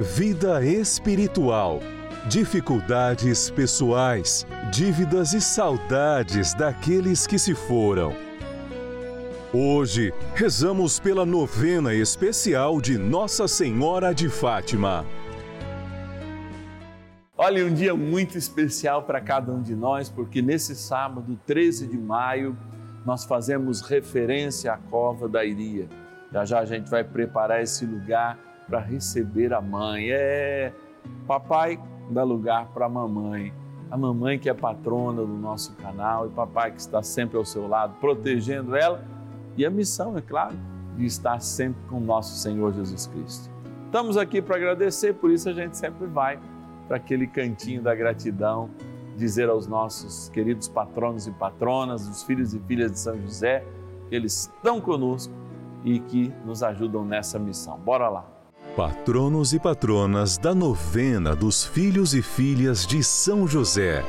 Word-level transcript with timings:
vida 0.00 0.64
espiritual, 0.64 1.78
dificuldades 2.28 3.48
pessoais, 3.50 4.44
dívidas 4.72 5.32
e 5.34 5.40
saudades 5.40 6.52
daqueles 6.52 7.28
que 7.28 7.38
se 7.38 7.54
foram. 7.54 8.12
Hoje, 9.52 10.12
rezamos 10.34 10.98
pela 10.98 11.24
novena 11.24 11.94
especial 11.94 12.80
de 12.80 12.98
Nossa 12.98 13.46
Senhora 13.46 14.12
de 14.12 14.28
Fátima. 14.28 15.06
Olha, 17.38 17.64
um 17.64 17.72
dia 17.72 17.94
muito 17.94 18.36
especial 18.36 19.04
para 19.04 19.20
cada 19.20 19.52
um 19.52 19.62
de 19.62 19.76
nós, 19.76 20.08
porque 20.08 20.42
nesse 20.42 20.74
sábado, 20.74 21.38
13 21.46 21.86
de 21.86 21.96
maio, 21.96 22.56
nós 23.06 23.24
fazemos 23.24 23.80
referência 23.80 24.72
à 24.72 24.76
cova 24.76 25.28
da 25.28 25.44
Iria. 25.44 25.88
Já 26.32 26.44
já 26.44 26.58
a 26.58 26.64
gente 26.64 26.90
vai 26.90 27.04
preparar 27.04 27.62
esse 27.62 27.86
lugar 27.86 28.53
para 28.66 28.80
receber 28.80 29.52
a 29.52 29.60
mãe. 29.60 30.10
É, 30.10 30.72
papai 31.26 31.78
dá 32.10 32.22
lugar 32.22 32.68
para 32.68 32.86
a 32.86 32.88
mamãe. 32.88 33.52
A 33.90 33.96
mamãe 33.96 34.38
que 34.38 34.48
é 34.48 34.54
patrona 34.54 35.22
do 35.22 35.34
nosso 35.34 35.74
canal 35.76 36.26
e 36.26 36.30
papai 36.30 36.72
que 36.72 36.80
está 36.80 37.02
sempre 37.02 37.36
ao 37.36 37.44
seu 37.44 37.68
lado, 37.68 37.94
protegendo 38.00 38.74
ela. 38.74 39.04
E 39.56 39.64
a 39.64 39.70
missão, 39.70 40.16
é 40.18 40.20
claro, 40.20 40.56
de 40.96 41.04
estar 41.04 41.40
sempre 41.40 41.80
com 41.88 41.96
o 41.96 42.00
nosso 42.00 42.36
Senhor 42.36 42.72
Jesus 42.72 43.06
Cristo. 43.06 43.50
Estamos 43.86 44.16
aqui 44.16 44.42
para 44.42 44.56
agradecer, 44.56 45.14
por 45.14 45.30
isso 45.30 45.48
a 45.48 45.52
gente 45.52 45.76
sempre 45.76 46.06
vai 46.06 46.40
para 46.88 46.96
aquele 46.96 47.26
cantinho 47.26 47.80
da 47.80 47.94
gratidão, 47.94 48.68
dizer 49.16 49.48
aos 49.48 49.66
nossos 49.66 50.28
queridos 50.30 50.68
patronos 50.68 51.26
e 51.26 51.30
patronas, 51.30 52.08
os 52.08 52.24
filhos 52.24 52.52
e 52.54 52.58
filhas 52.60 52.90
de 52.90 52.98
São 52.98 53.16
José, 53.20 53.64
que 54.08 54.16
eles 54.16 54.50
estão 54.52 54.80
conosco 54.80 55.32
e 55.84 56.00
que 56.00 56.32
nos 56.44 56.62
ajudam 56.62 57.04
nessa 57.04 57.38
missão. 57.38 57.78
Bora 57.78 58.08
lá! 58.08 58.43
Patronos 58.76 59.52
e 59.52 59.60
patronas 59.60 60.36
da 60.36 60.52
novena 60.52 61.36
dos 61.36 61.64
filhos 61.64 62.12
e 62.12 62.20
filhas 62.20 62.84
de 62.84 63.04
São 63.04 63.46
José. 63.46 64.04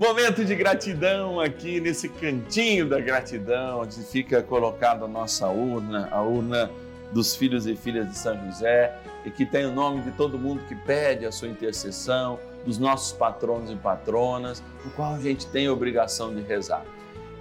Momento 0.00 0.42
de 0.46 0.54
gratidão 0.54 1.38
aqui 1.38 1.78
nesse 1.78 2.08
cantinho 2.08 2.88
da 2.88 2.98
gratidão, 2.98 3.82
onde 3.82 4.02
fica 4.02 4.42
colocada 4.42 5.04
a 5.04 5.08
nossa 5.08 5.46
urna, 5.48 6.08
a 6.10 6.22
urna 6.22 6.70
dos 7.12 7.36
filhos 7.36 7.66
e 7.66 7.76
filhas 7.76 8.08
de 8.08 8.16
São 8.16 8.34
José, 8.46 8.98
e 9.26 9.30
que 9.30 9.44
tem 9.44 9.66
o 9.66 9.74
nome 9.74 10.00
de 10.00 10.12
todo 10.12 10.38
mundo 10.38 10.62
que 10.66 10.74
pede 10.74 11.26
a 11.26 11.30
sua 11.30 11.48
intercessão, 11.48 12.38
dos 12.64 12.78
nossos 12.78 13.12
patronos 13.12 13.70
e 13.70 13.76
patronas, 13.76 14.62
no 14.82 14.90
qual 14.92 15.16
a 15.16 15.20
gente 15.20 15.46
tem 15.48 15.66
a 15.66 15.72
obrigação 15.72 16.34
de 16.34 16.40
rezar. 16.40 16.82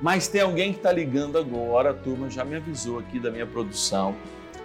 Mas 0.02 0.28
tem 0.28 0.42
alguém 0.42 0.74
que 0.74 0.80
está 0.80 0.92
ligando 0.92 1.38
agora, 1.38 1.92
a 1.92 1.94
turma 1.94 2.30
já 2.30 2.44
me 2.44 2.58
avisou 2.58 3.00
aqui 3.00 3.22
da 3.22 3.32
minha 3.32 3.48
produção 3.48 4.18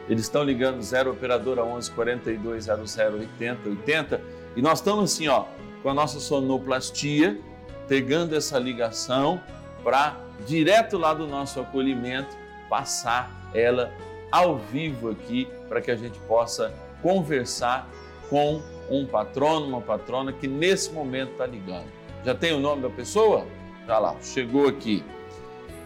eles 0.08 0.22
estão 0.22 0.42
ligando 0.42 0.80
0 0.80 1.12
operadora 1.12 1.64
11 1.64 1.90
42 1.92 2.64
00 2.64 3.18
80 3.18 3.68
80 3.68 4.20
e 4.56 4.62
nós 4.62 4.78
estamos 4.78 5.12
assim, 5.12 5.28
ó, 5.28 5.44
com 5.82 5.90
a 5.90 5.94
nossa 5.94 6.18
sonoplastia, 6.18 7.38
pegando 7.86 8.34
essa 8.34 8.58
ligação 8.58 9.40
para 9.82 10.16
direto 10.46 10.98
lá 10.98 11.14
do 11.14 11.26
nosso 11.26 11.60
acolhimento 11.60 12.36
passar 12.68 13.30
ela 13.54 13.92
ao 14.30 14.58
vivo 14.58 15.10
aqui 15.10 15.48
para 15.68 15.80
que 15.80 15.90
a 15.90 15.96
gente 15.96 16.18
possa 16.20 16.72
conversar 17.02 17.88
com 18.28 18.60
um 18.90 19.06
patrono, 19.06 19.66
uma 19.66 19.80
patrona 19.80 20.32
que 20.32 20.48
nesse 20.48 20.90
momento 20.90 21.32
está 21.32 21.46
ligando. 21.46 21.86
Já 22.24 22.34
tem 22.34 22.52
o 22.52 22.58
nome 22.58 22.82
da 22.82 22.90
pessoa? 22.90 23.46
Já 23.86 23.98
lá, 23.98 24.16
chegou 24.20 24.68
aqui. 24.68 25.04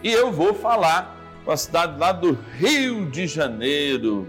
E 0.03 0.11
eu 0.11 0.31
vou 0.31 0.53
falar 0.53 1.20
com 1.43 1.51
a 1.51 1.57
cidade 1.57 1.99
lá 1.99 2.11
do 2.11 2.37
Rio 2.57 3.05
de 3.05 3.27
Janeiro. 3.27 4.27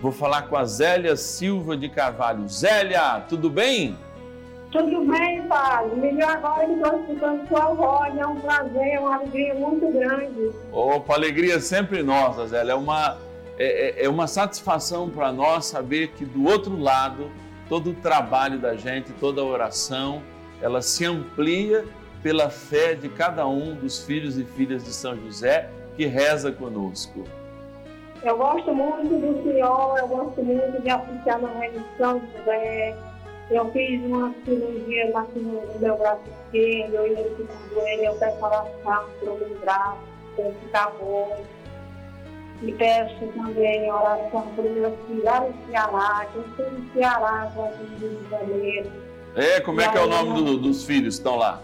Vou 0.00 0.12
falar 0.12 0.42
com 0.42 0.56
a 0.56 0.64
Zélia 0.64 1.16
Silva 1.16 1.76
de 1.76 1.88
Carvalho. 1.88 2.48
Zélia, 2.48 3.20
tudo 3.28 3.48
bem? 3.48 3.96
Tudo 4.70 5.04
bem, 5.06 5.42
Padre. 5.46 5.96
Melhor 5.96 6.30
agora 6.30 6.66
que 6.66 6.72
estou 6.72 7.00
escutando 7.00 7.48
sua 7.48 7.72
voz. 7.72 8.18
É 8.18 8.26
um 8.26 8.40
prazer, 8.40 8.98
uma 8.98 9.14
alegria 9.14 9.54
muito 9.54 9.90
grande. 9.92 10.50
Opa, 10.72 11.14
alegria 11.14 11.60
sempre 11.60 12.02
nossa, 12.02 12.46
Zélia. 12.48 12.72
É 12.72 12.74
uma, 12.74 13.16
é, 13.56 14.02
é, 14.02 14.04
é 14.04 14.08
uma 14.08 14.26
satisfação 14.26 15.08
para 15.08 15.32
nós 15.32 15.66
saber 15.66 16.08
que 16.08 16.24
do 16.26 16.44
outro 16.44 16.76
lado, 16.78 17.30
todo 17.68 17.90
o 17.90 17.94
trabalho 17.94 18.58
da 18.58 18.74
gente, 18.76 19.12
toda 19.12 19.40
a 19.40 19.44
oração, 19.44 20.22
ela 20.60 20.82
se 20.82 21.06
amplia 21.06 21.84
pela 22.22 22.50
fé 22.50 22.94
de 22.94 23.08
cada 23.08 23.46
um 23.46 23.74
dos 23.74 24.04
filhos 24.04 24.36
e 24.36 24.44
filhas 24.44 24.84
de 24.84 24.92
São 24.92 25.16
José 25.16 25.70
que 25.96 26.06
reza 26.06 26.52
conosco. 26.52 27.24
Eu 28.22 28.38
gosto 28.38 28.74
muito 28.74 29.08
do 29.08 29.42
Senhor, 29.42 29.98
eu 29.98 30.08
gosto 30.08 30.42
muito 30.42 30.80
de 30.80 30.90
assistir 30.90 31.38
na 31.38 31.48
remissão 31.58 32.18
de 32.20 32.38
José. 32.38 32.96
Eu 33.50 33.70
fiz 33.72 34.02
uma 34.02 34.34
cirurgia 34.44 35.10
lá 35.12 35.26
no 35.36 35.78
meu 35.78 35.98
braço 35.98 36.22
esquerdo, 36.46 36.94
eu 36.94 37.06
ia 37.08 37.24
com 37.24 37.86
ele, 37.86 38.06
eu 38.06 38.14
peço 38.14 38.42
oração 38.42 39.04
para 39.20 39.30
o 39.30 39.38
meu 39.38 39.58
braço, 39.60 39.98
para 40.34 40.50
ficar 40.52 40.90
bom. 40.98 41.44
E 42.62 42.72
peço 42.72 43.26
também 43.34 43.92
oração 43.92 44.46
para 44.56 44.64
o 44.64 44.72
meu 44.72 44.96
filho 45.06 45.22
lá 45.22 45.40
no 45.40 45.54
Ceará, 45.66 46.26
que 46.32 46.38
eu 46.38 46.44
estou 46.46 46.70
no 46.70 46.92
Ceará, 46.94 47.52
no 47.54 47.98
Rio 47.98 48.08
de 48.08 48.30
Janeiro. 48.30 48.92
É, 49.36 49.60
como 49.60 49.82
é 49.82 49.88
que 49.90 49.98
é 49.98 50.00
o 50.00 50.08
nome 50.08 50.42
do, 50.42 50.56
dos 50.56 50.84
filhos 50.86 51.16
que 51.16 51.20
estão 51.20 51.36
lá? 51.36 51.60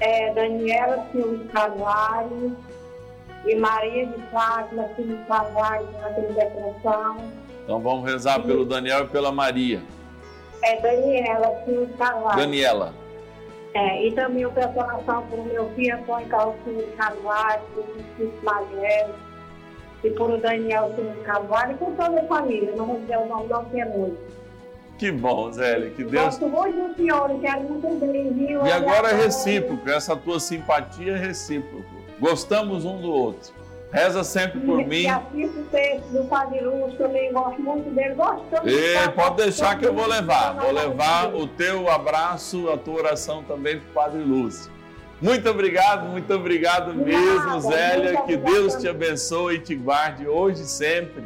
É 0.00 0.32
Daniela 0.34 1.06
Silva 1.12 1.44
Carvalho, 1.52 2.56
e 3.48 3.56
Maria 3.56 4.06
de 4.06 4.22
Fátima, 4.30 4.88
filho 4.94 5.16
de 5.16 5.24
Carvalho, 5.24 5.88
na 6.00 6.08
depressão. 6.10 7.16
Então 7.64 7.80
vamos 7.80 8.10
rezar 8.10 8.40
e... 8.40 8.42
pelo 8.42 8.64
Daniel 8.64 9.04
e 9.04 9.08
pela 9.08 9.32
Maria. 9.32 9.82
É 10.62 10.80
Daniela, 10.80 11.62
filho 11.64 11.86
de 11.86 11.92
Carvalho. 11.94 12.38
Daniela. 12.38 12.94
É, 13.74 14.06
e 14.06 14.12
também 14.12 14.42
eu 14.42 14.50
peço 14.50 14.78
oração 14.78 15.24
o 15.30 15.44
meu 15.44 15.68
filho 15.74 15.96
Antônio 15.96 16.26
Carlos 16.28 16.56
Filho 16.64 16.78
de 16.78 16.92
Carvalho, 16.92 17.62
por 17.74 17.84
Francisco 17.84 18.44
Magélio, 18.44 19.14
e 20.04 20.10
por 20.10 20.30
o 20.30 20.38
Daniel 20.38 20.92
Filho 20.94 21.10
de 21.10 21.20
Carvalho, 21.20 21.72
e 21.72 21.74
por 21.76 21.90
toda 21.92 22.20
a 22.20 22.24
família. 22.24 22.74
Não 22.76 22.86
vou 22.86 23.00
dizer 23.00 23.18
o 23.18 23.26
nome 23.26 23.48
do 23.48 23.98
muito. 23.98 24.38
Que 24.98 25.12
bom, 25.12 25.52
Zélia, 25.52 25.90
que 25.90 26.02
Deus. 26.02 26.24
Gosto 26.24 26.48
muito 26.48 26.88
do 26.88 26.96
senhor, 26.96 27.40
quero 27.40 27.60
muito 27.62 28.06
bem, 28.06 28.32
viu? 28.32 28.66
E 28.66 28.72
agora 28.72 29.10
é 29.10 29.14
recíproco, 29.14 29.88
essa 29.88 30.16
tua 30.16 30.40
simpatia 30.40 31.12
é 31.12 31.16
recíproco. 31.16 31.97
Gostamos 32.20 32.84
um 32.84 33.00
do 33.00 33.10
outro. 33.10 33.52
Reza 33.90 34.22
sempre 34.22 34.60
por 34.60 34.80
e, 34.80 34.84
mim. 34.84 35.02
E 35.02 35.08
assisto 35.08 35.60
o 35.60 35.64
texto 35.64 36.06
do 36.08 36.24
Padre 36.24 36.60
Lúcio, 36.60 36.98
também 36.98 37.32
gosto 37.32 37.62
muito 37.62 37.90
dele. 37.90 38.14
Gosto 38.14 38.42
e 38.66 39.08
pode 39.12 39.36
deixar 39.36 39.78
que 39.78 39.86
eu 39.86 39.94
vou 39.94 40.06
levar. 40.06 40.54
Vou 40.54 40.70
levar 40.70 41.34
o 41.34 41.46
teu 41.46 41.88
abraço, 41.88 42.68
a 42.68 42.76
tua 42.76 42.96
oração 42.96 43.42
também 43.42 43.80
para 43.80 43.88
o 43.88 43.92
Padre 43.94 44.22
Lúcio. 44.22 44.70
Muito 45.20 45.48
obrigado, 45.48 46.06
muito 46.08 46.32
obrigado 46.32 46.94
mesmo, 46.94 47.60
Zélia. 47.60 48.22
Que 48.22 48.36
Deus 48.36 48.74
te 48.74 48.86
abençoe 48.88 49.56
e 49.56 49.58
te 49.58 49.74
guarde 49.74 50.28
hoje 50.28 50.62
e 50.62 50.66
sempre. 50.66 51.24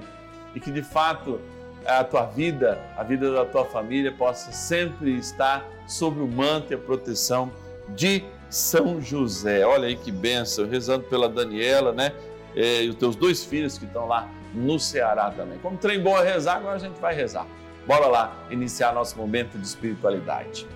E 0.54 0.60
que 0.60 0.70
de 0.70 0.82
fato 0.82 1.40
a 1.84 2.04
tua 2.04 2.26
vida, 2.26 2.78
a 2.96 3.02
vida 3.02 3.32
da 3.32 3.44
tua 3.44 3.64
família 3.64 4.12
possa 4.12 4.52
sempre 4.52 5.16
estar 5.16 5.64
sob 5.86 6.20
o 6.20 6.28
manto 6.28 6.72
e 6.72 6.74
a 6.74 6.78
proteção 6.78 7.50
de 7.88 8.24
São 8.52 9.00
José. 9.00 9.64
Olha 9.64 9.88
aí 9.88 9.96
que 9.96 10.12
benção, 10.12 10.68
rezando 10.68 11.04
pela 11.04 11.26
Daniela, 11.26 11.90
né? 11.90 12.12
E 12.54 12.86
os 12.86 12.96
teus 12.96 13.16
dois 13.16 13.42
filhos 13.42 13.78
que 13.78 13.86
estão 13.86 14.06
lá 14.06 14.28
no 14.52 14.78
Ceará 14.78 15.30
também. 15.30 15.58
Como 15.58 15.78
trem 15.78 16.02
bom 16.02 16.14
a 16.14 16.22
rezar, 16.22 16.56
agora 16.56 16.76
a 16.76 16.78
gente 16.78 17.00
vai 17.00 17.14
rezar. 17.14 17.46
Bora 17.86 18.06
lá 18.06 18.46
iniciar 18.50 18.92
nosso 18.92 19.16
momento 19.16 19.56
de 19.56 19.66
espiritualidade. 19.66 20.68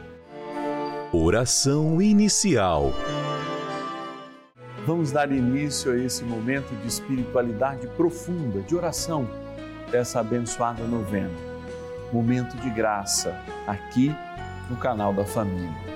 Oração 1.13 2.01
inicial. 2.01 2.95
Vamos 4.87 5.13
dar 5.13 5.31
início 5.31 5.93
a 5.93 5.99
esse 5.99 6.25
momento 6.25 6.75
de 6.81 6.89
espiritualidade 6.89 7.87
profunda, 7.89 8.61
de 8.61 8.75
oração 8.75 9.29
dessa 9.91 10.21
abençoada 10.21 10.83
novena. 10.85 11.31
Momento 12.11 12.57
de 12.57 12.71
graça, 12.71 13.39
aqui 13.67 14.15
no 14.71 14.77
canal 14.77 15.13
da 15.13 15.27
família. 15.27 15.96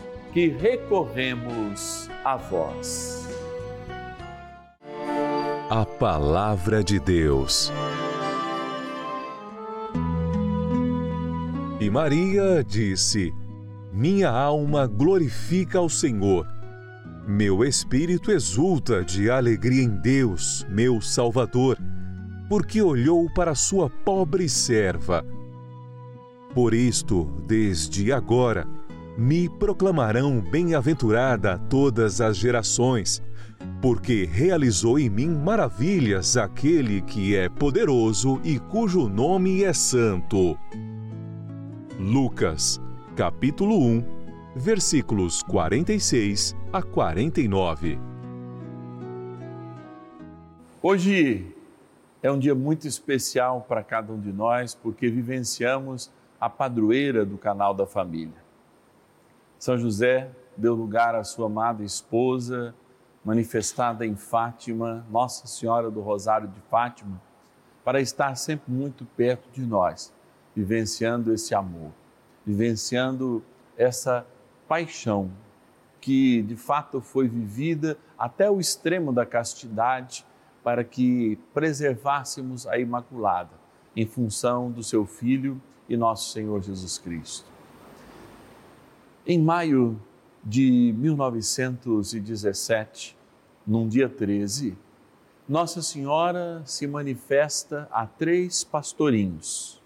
que 0.33 0.49
recorremos 0.49 2.09
a 2.23 2.37
vós. 2.37 3.27
A 5.69 5.85
Palavra 5.85 6.83
de 6.83 6.99
Deus. 6.99 7.71
E 11.79 11.89
Maria 11.89 12.63
disse: 12.63 13.33
Minha 13.91 14.29
alma 14.29 14.87
glorifica 14.87 15.79
ao 15.79 15.89
Senhor 15.89 16.45
meu 17.27 17.63
espírito 17.63 18.31
exulta 18.31 19.05
de 19.05 19.29
alegria 19.29 19.83
em 19.83 19.89
Deus, 19.89 20.65
meu 20.67 20.99
Salvador, 20.99 21.77
porque 22.49 22.81
olhou 22.81 23.31
para 23.33 23.53
sua 23.53 23.89
pobre 23.89 24.49
serva. 24.49 25.23
Por 26.53 26.73
isto, 26.73 27.25
desde 27.47 28.11
agora, 28.11 28.67
me 29.21 29.47
proclamarão 29.47 30.41
bem-aventurada 30.41 31.59
todas 31.69 32.19
as 32.19 32.35
gerações, 32.35 33.21
porque 33.79 34.25
realizou 34.25 34.97
em 34.97 35.11
mim 35.11 35.29
maravilhas 35.29 36.35
aquele 36.35 37.03
que 37.03 37.35
é 37.35 37.47
poderoso 37.47 38.41
e 38.43 38.57
cujo 38.57 39.07
nome 39.07 39.61
é 39.61 39.73
santo. 39.73 40.57
Lucas, 41.99 42.81
capítulo 43.15 43.77
1 43.77 44.03
versículos 44.55 45.43
46 45.43 46.55
a 46.73 46.81
49. 46.81 47.99
Hoje 50.81 51.55
é 52.23 52.31
um 52.31 52.39
dia 52.39 52.55
muito 52.55 52.87
especial 52.87 53.61
para 53.69 53.83
cada 53.83 54.11
um 54.11 54.19
de 54.19 54.33
nós, 54.33 54.73
porque 54.73 55.09
vivenciamos 55.09 56.09
a 56.39 56.49
padroeira 56.49 57.23
do 57.23 57.37
canal 57.37 57.75
da 57.75 57.85
família. 57.85 58.50
São 59.61 59.77
José 59.77 60.27
deu 60.57 60.73
lugar 60.73 61.13
à 61.13 61.23
sua 61.23 61.45
amada 61.45 61.83
esposa, 61.83 62.73
manifestada 63.23 64.03
em 64.03 64.15
Fátima, 64.15 65.05
Nossa 65.07 65.45
Senhora 65.45 65.91
do 65.91 66.01
Rosário 66.01 66.47
de 66.47 66.59
Fátima, 66.61 67.21
para 67.85 68.01
estar 68.01 68.33
sempre 68.37 68.73
muito 68.73 69.05
perto 69.05 69.51
de 69.51 69.63
nós, 69.63 70.11
vivenciando 70.55 71.31
esse 71.31 71.53
amor, 71.53 71.91
vivenciando 72.43 73.43
essa 73.77 74.25
paixão 74.67 75.29
que 75.99 76.41
de 76.41 76.55
fato 76.55 76.99
foi 76.99 77.27
vivida 77.27 77.99
até 78.17 78.49
o 78.49 78.59
extremo 78.59 79.13
da 79.13 79.27
castidade 79.27 80.25
para 80.63 80.83
que 80.83 81.37
preservássemos 81.53 82.65
a 82.65 82.79
Imaculada 82.79 83.53
em 83.95 84.07
função 84.07 84.71
do 84.71 84.81
seu 84.81 85.05
Filho 85.05 85.61
e 85.87 85.95
nosso 85.95 86.31
Senhor 86.31 86.63
Jesus 86.63 86.97
Cristo. 86.97 87.50
Em 89.23 89.39
maio 89.39 90.01
de 90.43 90.95
1917, 90.97 93.15
num 93.67 93.87
dia 93.87 94.09
13, 94.09 94.75
Nossa 95.47 95.83
Senhora 95.83 96.63
se 96.65 96.87
manifesta 96.87 97.87
a 97.91 98.07
três 98.07 98.63
pastorinhos, 98.63 99.79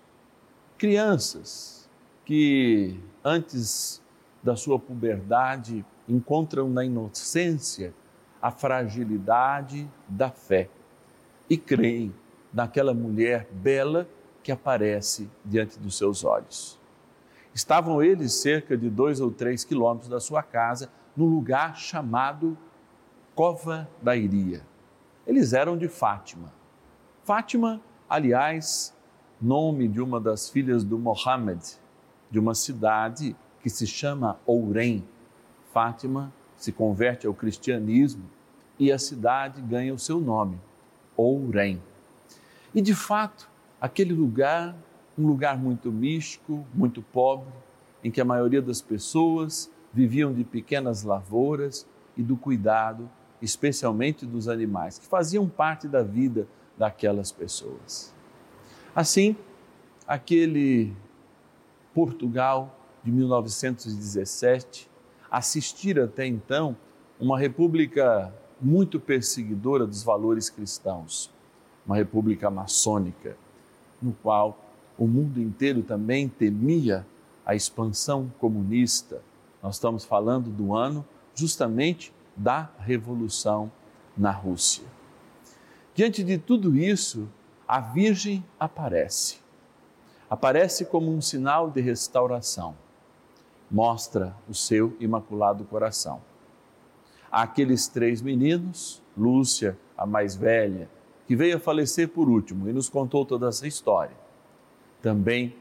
crianças 0.78 1.90
que 2.24 2.98
antes 3.26 4.02
da 4.42 4.56
sua 4.56 4.80
puberdade 4.80 5.84
encontram 6.08 6.70
na 6.70 6.86
inocência 6.86 7.94
a 8.42 8.52
fragilidade 8.52 9.86
da 10.08 10.32
fé 10.32 10.70
e 11.50 11.58
creem 11.58 12.16
naquela 12.54 12.94
mulher 12.94 13.50
bela 13.52 14.08
que 14.42 14.54
aparece 14.54 15.30
diante 15.44 15.78
dos 15.78 15.98
seus 15.98 16.24
olhos. 16.24 16.80
Estavam 17.56 18.04
eles 18.04 18.34
cerca 18.34 18.78
de 18.78 18.90
dois 18.90 19.22
ou 19.22 19.32
três 19.32 19.64
quilômetros 19.64 20.10
da 20.10 20.20
sua 20.20 20.44
casa, 20.44 20.90
no 21.16 21.26
lugar 21.26 21.78
chamado 21.78 22.58
Cova 23.34 23.90
da 24.02 24.14
Iria. 24.14 24.62
Eles 25.26 25.54
eram 25.54 25.78
de 25.78 25.88
Fátima. 25.88 26.52
Fátima, 27.24 27.80
aliás, 28.10 28.94
nome 29.42 29.88
de 29.88 30.02
uma 30.02 30.20
das 30.20 30.50
filhas 30.50 30.84
do 30.84 31.00
Mohammed, 31.00 31.78
de 32.30 32.38
uma 32.38 32.54
cidade 32.54 33.34
que 33.62 33.70
se 33.70 33.88
chama 33.88 34.38
Ourém. 34.46 35.02
Fátima 35.72 36.34
se 36.58 36.74
converte 36.74 37.26
ao 37.26 37.34
cristianismo 37.34 38.26
e 38.78 38.92
a 38.92 39.00
cidade 39.00 39.62
ganha 39.62 39.94
o 39.94 40.00
seu 40.00 40.20
nome, 40.20 40.60
Ourém. 41.16 41.82
E 42.74 42.82
de 42.82 42.94
fato, 42.94 43.50
aquele 43.80 44.14
lugar, 44.14 44.76
um 45.18 45.26
lugar 45.26 45.58
muito 45.58 45.92
místico, 45.92 46.66
muito 46.74 47.02
pobre, 47.02 47.54
em 48.04 48.12
que 48.12 48.22
a 48.22 48.26
maioria 48.26 48.62
das 48.62 48.82
pessoas 48.82 49.72
viviam 49.94 50.34
de 50.34 50.44
pequenas 50.44 51.04
lavouras 51.04 51.88
e 52.18 52.22
do 52.22 52.36
cuidado, 52.36 53.10
especialmente 53.42 54.26
dos 54.26 54.48
animais, 54.48 55.00
que 55.00 55.06
faziam 55.06 55.48
parte 55.48 55.88
da 55.88 56.04
vida 56.04 56.48
daquelas 56.78 57.32
pessoas. 57.32 58.14
Assim, 58.96 59.36
aquele 60.08 60.94
Portugal 61.94 62.78
de 63.04 63.12
1917 63.12 64.90
assistira 65.32 66.06
até 66.06 66.26
então 66.26 66.76
uma 67.20 67.40
república 67.40 68.34
muito 68.62 69.00
perseguidora 69.00 69.86
dos 69.86 70.04
valores 70.04 70.50
cristãos, 70.50 71.32
uma 71.86 71.96
república 71.96 72.50
maçônica, 72.50 73.38
no 74.02 74.14
qual 74.14 74.58
o 74.98 75.08
mundo 75.08 75.42
inteiro 75.42 75.84
também 75.84 76.28
temia 76.28 77.06
a 77.46 77.54
expansão 77.56 78.32
comunista. 78.40 79.22
Nós 79.62 79.76
estamos 79.76 80.06
falando 80.06 80.50
do 80.50 80.74
ano 80.74 81.06
justamente 81.34 82.14
da 82.36 82.70
revolução 82.80 83.72
na 84.18 84.32
Rússia. 84.32 84.84
Diante 85.94 86.24
de 86.24 86.38
tudo 86.38 86.76
isso, 86.76 87.28
a 87.68 87.80
Virgem 87.80 88.44
aparece. 88.60 89.38
Aparece 90.30 90.86
como 90.86 91.12
um 91.12 91.22
sinal 91.22 91.70
de 91.70 91.82
restauração. 91.82 92.76
Mostra 93.70 94.36
o 94.50 94.54
seu 94.54 94.96
imaculado 95.00 95.64
coração. 95.66 96.22
Aqueles 97.32 97.88
três 97.88 98.22
meninos, 98.22 99.02
Lúcia, 99.18 99.78
a 99.98 100.06
mais 100.06 100.36
velha, 100.36 100.90
que 101.28 101.36
veio 101.36 101.58
a 101.58 101.60
falecer 101.60 102.10
por 102.10 102.30
último 102.30 102.70
e 102.70 102.74
nos 102.74 102.88
contou 102.88 103.26
toda 103.26 103.48
essa 103.48 103.68
história. 103.68 104.25
Também 105.06 105.56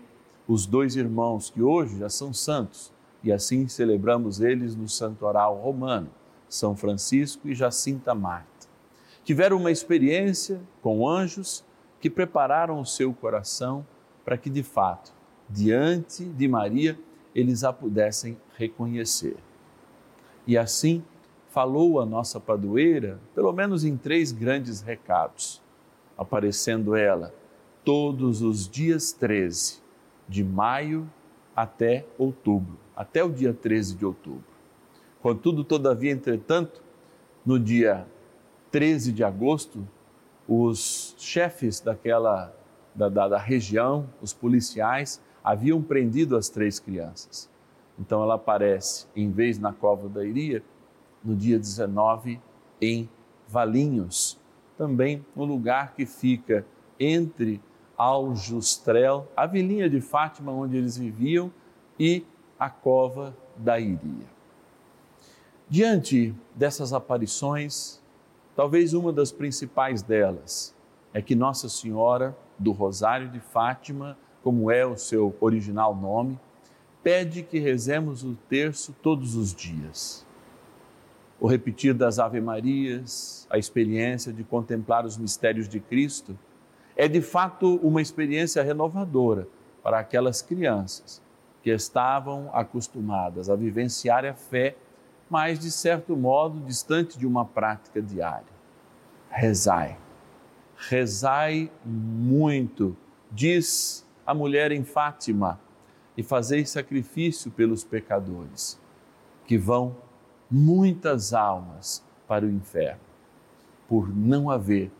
os 0.48 0.64
dois 0.64 0.96
irmãos 0.96 1.50
que 1.50 1.60
hoje 1.60 1.98
já 1.98 2.08
são 2.08 2.32
santos 2.32 2.90
e 3.22 3.30
assim 3.30 3.68
celebramos 3.68 4.40
eles 4.40 4.74
no 4.74 4.88
santoral 4.88 5.56
romano, 5.56 6.08
São 6.48 6.74
Francisco 6.74 7.46
e 7.46 7.54
Jacinta 7.54 8.14
Marta. 8.14 8.66
Tiveram 9.22 9.58
uma 9.58 9.70
experiência 9.70 10.58
com 10.80 11.06
anjos 11.06 11.62
que 12.00 12.08
prepararam 12.08 12.80
o 12.80 12.86
seu 12.86 13.12
coração 13.12 13.86
para 14.24 14.38
que 14.38 14.48
de 14.48 14.62
fato, 14.62 15.12
diante 15.46 16.24
de 16.24 16.48
Maria, 16.48 16.98
eles 17.34 17.64
a 17.64 17.70
pudessem 17.70 18.38
reconhecer. 18.56 19.36
E 20.46 20.56
assim 20.56 21.04
falou 21.50 22.00
a 22.00 22.06
nossa 22.06 22.40
padroeira, 22.40 23.20
pelo 23.34 23.52
menos 23.52 23.84
em 23.84 23.94
três 23.94 24.32
grandes 24.32 24.80
recados, 24.80 25.60
aparecendo 26.16 26.96
ela 26.96 27.43
todos 27.84 28.42
os 28.42 28.68
dias 28.68 29.12
13, 29.12 29.82
de 30.28 30.42
maio 30.42 31.10
até 31.54 32.06
outubro, 32.18 32.78
até 32.96 33.22
o 33.22 33.30
dia 33.30 33.52
13 33.52 33.94
de 33.96 34.06
outubro. 34.06 34.44
Contudo, 35.20 35.62
todavia, 35.64 36.10
entretanto, 36.10 36.82
no 37.44 37.58
dia 37.58 38.06
13 38.70 39.12
de 39.12 39.22
agosto, 39.22 39.86
os 40.48 41.14
chefes 41.18 41.80
daquela 41.80 42.54
da, 42.94 43.08
da, 43.08 43.28
da 43.28 43.38
região, 43.38 44.08
os 44.22 44.32
policiais, 44.32 45.20
haviam 45.42 45.82
prendido 45.82 46.36
as 46.36 46.48
três 46.48 46.78
crianças. 46.78 47.50
Então 47.98 48.22
ela 48.22 48.34
aparece, 48.34 49.06
em 49.14 49.30
vez 49.30 49.58
na 49.58 49.72
cova 49.72 50.08
da 50.08 50.24
Iria, 50.24 50.62
no 51.22 51.34
dia 51.34 51.58
19 51.58 52.40
em 52.80 53.08
Valinhos, 53.48 54.38
também 54.76 55.24
um 55.36 55.44
lugar 55.44 55.94
que 55.94 56.06
fica 56.06 56.66
entre 56.98 57.60
Aljustrel, 57.96 59.28
a 59.36 59.46
vilinha 59.46 59.88
de 59.88 60.00
Fátima 60.00 60.52
onde 60.52 60.76
eles 60.76 60.96
viviam, 60.96 61.52
e 61.98 62.24
a 62.58 62.68
cova 62.68 63.36
da 63.56 63.78
Iria. 63.78 64.26
Diante 65.68 66.34
dessas 66.54 66.92
aparições, 66.92 68.02
talvez 68.56 68.94
uma 68.94 69.12
das 69.12 69.30
principais 69.30 70.02
delas 70.02 70.74
é 71.12 71.22
que 71.22 71.34
Nossa 71.34 71.68
Senhora 71.68 72.36
do 72.58 72.72
Rosário 72.72 73.28
de 73.28 73.40
Fátima, 73.40 74.18
como 74.42 74.70
é 74.70 74.84
o 74.84 74.96
seu 74.96 75.34
original 75.40 75.94
nome, 75.94 76.38
pede 77.02 77.42
que 77.42 77.58
rezemos 77.58 78.24
o 78.24 78.34
terço 78.48 78.94
todos 79.02 79.36
os 79.36 79.54
dias 79.54 80.26
o 81.44 81.46
repetir 81.46 81.92
das 81.92 82.18
Ave-Marias, 82.18 83.46
a 83.50 83.58
experiência 83.58 84.32
de 84.32 84.42
contemplar 84.42 85.04
os 85.04 85.18
mistérios 85.18 85.68
de 85.68 85.78
Cristo, 85.78 86.38
é 86.96 87.08
de 87.08 87.20
fato 87.20 87.76
uma 87.76 88.00
experiência 88.00 88.62
renovadora 88.62 89.48
para 89.82 89.98
aquelas 89.98 90.40
crianças 90.40 91.22
que 91.62 91.70
estavam 91.70 92.50
acostumadas 92.52 93.48
a 93.48 93.56
vivenciar 93.56 94.24
a 94.24 94.34
fé, 94.34 94.76
mas 95.28 95.58
de 95.58 95.70
certo 95.70 96.16
modo 96.16 96.60
distante 96.60 97.18
de 97.18 97.26
uma 97.26 97.44
prática 97.44 98.00
diária. 98.00 98.54
Rezai, 99.30 99.98
rezai 100.76 101.70
muito, 101.84 102.96
diz 103.30 104.06
a 104.26 104.34
mulher 104.34 104.72
em 104.72 104.84
Fátima, 104.84 105.58
e 106.16 106.22
fazei 106.22 106.64
sacrifício 106.64 107.50
pelos 107.50 107.82
pecadores 107.82 108.80
que 109.46 109.58
vão 109.58 109.96
muitas 110.50 111.34
almas 111.34 112.04
para 112.26 112.46
o 112.46 112.50
inferno, 112.50 113.00
por 113.88 114.14
não 114.14 114.50
haver 114.50 114.90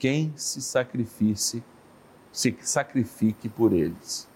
quem 0.00 0.32
se 0.34 0.62
sacrifique, 0.62 1.62
se 2.32 2.56
sacrifique 2.62 3.48
por 3.48 3.72
eles. 3.72 4.26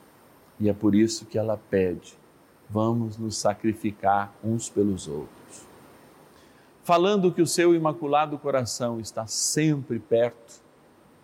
E 0.61 0.69
é 0.69 0.73
por 0.73 0.95
isso 0.95 1.27
que 1.27 1.39
ela 1.39 1.57
pede: 1.57 2.17
vamos 2.71 3.17
nos 3.17 3.37
sacrificar 3.37 4.33
uns 4.45 4.69
pelos 4.69 5.09
outros. 5.09 5.67
Falando 6.85 7.33
que 7.33 7.41
o 7.41 7.47
seu 7.47 7.75
imaculado 7.75 8.39
coração 8.39 9.01
está 9.01 9.27
sempre 9.27 9.99
perto, 9.99 10.63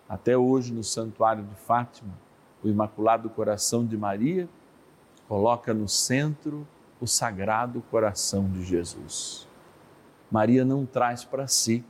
até 0.09 0.35
hoje 0.35 0.73
no 0.73 0.83
Santuário 0.83 1.43
de 1.43 1.55
Fátima, 1.55 2.13
o 2.63 2.67
Imaculado 2.67 3.29
Coração 3.29 3.85
de 3.85 3.95
Maria 3.95 4.49
coloca 5.27 5.73
no 5.73 5.87
centro 5.87 6.67
o 6.99 7.07
Sagrado 7.07 7.81
Coração 7.89 8.49
de 8.49 8.63
Jesus. 8.63 9.47
Maria 10.31 10.65
não 10.65 10.85
traz 10.85 11.23
para 11.23 11.47
si. 11.47 11.83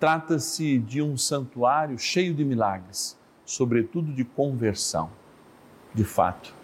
Trata-se 0.00 0.78
de 0.78 1.02
um 1.02 1.18
santuário 1.18 1.98
cheio 1.98 2.32
de 2.32 2.42
milagres, 2.42 3.18
sobretudo 3.44 4.10
de 4.14 4.24
conversão. 4.24 5.10
De 5.94 6.04
fato, 6.04 6.54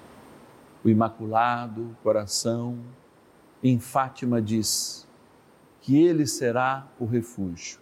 o 0.83 0.89
Imaculado 0.89 1.95
Coração 2.03 2.79
em 3.63 3.79
Fátima 3.79 4.41
diz 4.41 5.07
que 5.83 6.03
ele 6.03 6.27
será 6.27 6.87
o 6.99 7.05
refúgio, 7.05 7.79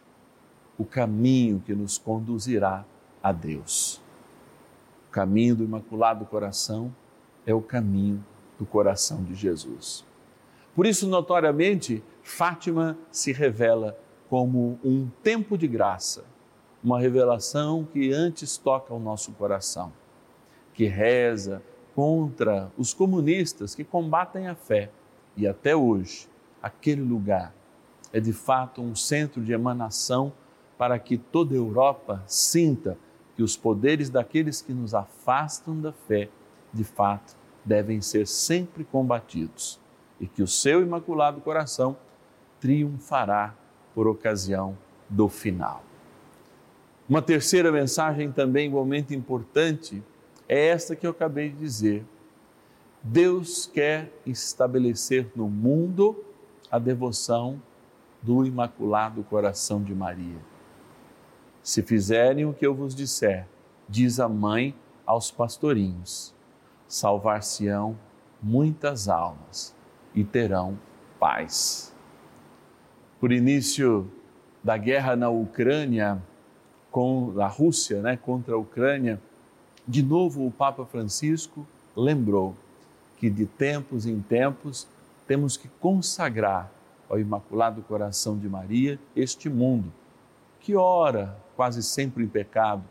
o 0.76 0.84
caminho 0.84 1.62
que 1.64 1.72
nos 1.72 1.98
conduzirá 1.98 2.84
a 3.22 3.30
Deus. 3.30 4.02
O 5.06 5.12
caminho 5.12 5.54
do 5.54 5.62
Imaculado 5.62 6.24
Coração 6.24 6.92
é 7.46 7.54
o 7.54 7.62
caminho 7.62 8.24
do 8.58 8.66
coração 8.66 9.22
de 9.22 9.36
Jesus. 9.36 10.04
Por 10.74 10.84
isso, 10.84 11.06
notoriamente, 11.06 12.02
Fátima 12.24 12.98
se 13.12 13.32
revela 13.32 13.96
como 14.34 14.80
um 14.82 15.08
tempo 15.22 15.56
de 15.56 15.68
graça, 15.68 16.24
uma 16.82 16.98
revelação 16.98 17.84
que 17.84 18.12
antes 18.12 18.56
toca 18.56 18.92
o 18.92 18.98
nosso 18.98 19.30
coração, 19.30 19.92
que 20.72 20.86
reza 20.86 21.62
contra 21.94 22.68
os 22.76 22.92
comunistas 22.92 23.76
que 23.76 23.84
combatem 23.84 24.48
a 24.48 24.56
fé. 24.56 24.90
E 25.36 25.46
até 25.46 25.76
hoje, 25.76 26.28
aquele 26.60 27.00
lugar 27.00 27.54
é 28.12 28.18
de 28.18 28.32
fato 28.32 28.82
um 28.82 28.96
centro 28.96 29.40
de 29.40 29.52
emanação 29.52 30.32
para 30.76 30.98
que 30.98 31.16
toda 31.16 31.54
a 31.54 31.56
Europa 31.56 32.20
sinta 32.26 32.98
que 33.36 33.42
os 33.44 33.56
poderes 33.56 34.10
daqueles 34.10 34.60
que 34.60 34.74
nos 34.74 34.94
afastam 34.96 35.80
da 35.80 35.92
fé, 35.92 36.28
de 36.72 36.82
fato, 36.82 37.36
devem 37.64 38.00
ser 38.00 38.26
sempre 38.26 38.82
combatidos 38.82 39.78
e 40.18 40.26
que 40.26 40.42
o 40.42 40.48
seu 40.48 40.82
imaculado 40.82 41.40
coração 41.40 41.96
triunfará 42.58 43.54
por 43.94 44.06
ocasião 44.06 44.76
do 45.08 45.28
final. 45.28 45.82
Uma 47.08 47.22
terceira 47.22 47.70
mensagem 47.70 48.32
também 48.32 48.66
igualmente 48.66 49.14
importante 49.14 50.02
é 50.48 50.68
esta 50.68 50.96
que 50.96 51.06
eu 51.06 51.10
acabei 51.10 51.50
de 51.50 51.56
dizer. 51.56 52.04
Deus 53.02 53.66
quer 53.66 54.10
estabelecer 54.24 55.30
no 55.36 55.48
mundo 55.48 56.24
a 56.70 56.78
devoção 56.78 57.60
do 58.22 58.44
Imaculado 58.44 59.22
Coração 59.22 59.82
de 59.82 59.94
Maria. 59.94 60.40
Se 61.62 61.82
fizerem 61.82 62.46
o 62.46 62.54
que 62.54 62.66
eu 62.66 62.74
vos 62.74 62.94
disser, 62.94 63.46
diz 63.88 64.18
a 64.18 64.28
mãe 64.28 64.74
aos 65.06 65.30
pastorinhos, 65.30 66.34
salvar-se-ão 66.88 67.98
muitas 68.42 69.08
almas 69.08 69.74
e 70.14 70.24
terão 70.24 70.78
paz. 71.18 71.93
Por 73.24 73.32
início 73.32 74.06
da 74.62 74.76
guerra 74.76 75.16
na 75.16 75.30
Ucrânia 75.30 76.22
com 76.90 77.32
a 77.40 77.46
Rússia, 77.46 78.02
né, 78.02 78.18
contra 78.18 78.54
a 78.54 78.58
Ucrânia, 78.58 79.18
de 79.88 80.02
novo 80.02 80.46
o 80.46 80.50
Papa 80.50 80.84
Francisco 80.84 81.66
lembrou 81.96 82.54
que 83.16 83.30
de 83.30 83.46
tempos 83.46 84.04
em 84.04 84.20
tempos 84.20 84.86
temos 85.26 85.56
que 85.56 85.68
consagrar 85.80 86.70
ao 87.08 87.18
Imaculado 87.18 87.80
Coração 87.80 88.36
de 88.36 88.46
Maria 88.46 89.00
este 89.16 89.48
mundo, 89.48 89.90
que 90.60 90.76
ora 90.76 91.34
quase 91.56 91.82
sempre 91.82 92.24
em 92.24 92.28
pecado, 92.28 92.84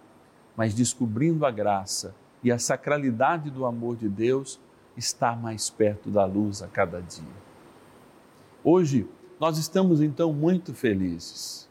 mas 0.58 0.74
descobrindo 0.74 1.46
a 1.46 1.52
graça 1.52 2.16
e 2.44 2.52
a 2.52 2.58
sacralidade 2.58 3.52
do 3.52 3.68
amor 3.68 3.96
de 3.98 4.10
Deus, 4.10 4.60
está 4.98 5.36
mais 5.36 5.70
perto 5.70 6.10
da 6.10 6.26
luz 6.26 6.64
a 6.64 6.68
cada 6.68 7.00
dia. 7.04 7.44
Hoje, 8.64 9.08
nós 9.44 9.58
estamos 9.58 10.00
então 10.00 10.32
muito 10.32 10.74
felizes. 10.74 11.70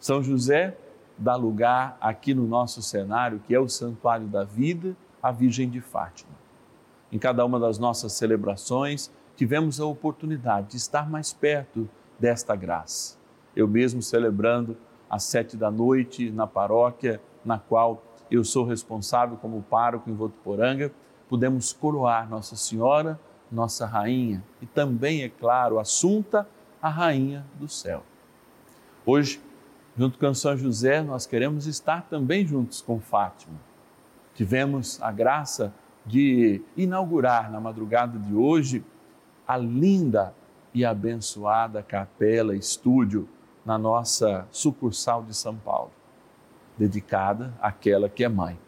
São 0.00 0.22
José 0.22 0.78
dá 1.18 1.36
lugar 1.36 1.98
aqui 2.00 2.32
no 2.32 2.46
nosso 2.46 2.80
cenário, 2.80 3.38
que 3.46 3.54
é 3.54 3.60
o 3.60 3.68
Santuário 3.68 4.26
da 4.26 4.44
Vida, 4.44 4.96
a 5.22 5.30
Virgem 5.30 5.68
de 5.68 5.78
Fátima. 5.82 6.32
Em 7.12 7.18
cada 7.18 7.44
uma 7.44 7.60
das 7.60 7.78
nossas 7.78 8.14
celebrações, 8.14 9.10
tivemos 9.36 9.78
a 9.78 9.84
oportunidade 9.84 10.68
de 10.68 10.78
estar 10.78 11.06
mais 11.06 11.34
perto 11.34 11.86
desta 12.18 12.56
graça. 12.56 13.18
Eu 13.54 13.68
mesmo 13.68 14.00
celebrando 14.00 14.74
às 15.10 15.24
sete 15.24 15.54
da 15.54 15.70
noite 15.70 16.30
na 16.30 16.46
paróquia 16.46 17.20
na 17.44 17.58
qual 17.58 18.02
eu 18.30 18.42
sou 18.42 18.64
responsável 18.64 19.36
como 19.36 19.60
pároco 19.60 20.08
em 20.08 20.14
Votuporanga, 20.14 20.90
pudemos 21.28 21.74
coroar 21.74 22.26
Nossa 22.26 22.56
Senhora, 22.56 23.20
nossa 23.52 23.84
Rainha, 23.84 24.42
e 24.62 24.66
também, 24.66 25.22
é 25.22 25.28
claro, 25.28 25.78
Assunta, 25.78 26.48
a 26.80 26.88
rainha 26.88 27.44
do 27.58 27.68
céu. 27.68 28.02
Hoje, 29.04 29.40
junto 29.96 30.18
com 30.18 30.34
São 30.34 30.56
José, 30.56 31.02
nós 31.02 31.26
queremos 31.26 31.66
estar 31.66 32.02
também 32.02 32.46
juntos 32.46 32.82
com 32.82 33.00
Fátima. 33.00 33.58
Tivemos 34.34 35.00
a 35.00 35.10
graça 35.10 35.72
de 36.04 36.60
inaugurar 36.76 37.50
na 37.50 37.60
madrugada 37.60 38.18
de 38.18 38.34
hoje 38.34 38.84
a 39.46 39.56
linda 39.56 40.34
e 40.74 40.84
abençoada 40.84 41.82
capela 41.82 42.54
estúdio 42.54 43.28
na 43.64 43.78
nossa 43.78 44.46
sucursal 44.50 45.22
de 45.22 45.34
São 45.34 45.56
Paulo, 45.56 45.90
dedicada 46.76 47.54
àquela 47.60 48.08
que 48.08 48.22
é 48.22 48.28
mãe. 48.28 48.58